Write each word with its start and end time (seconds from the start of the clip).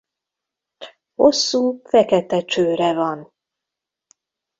Hosszú 1.15 1.81
fekete 1.85 2.45
csőre 2.45 2.93
van. 2.93 3.33